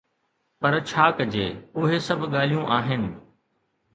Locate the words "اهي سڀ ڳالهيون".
1.77-2.65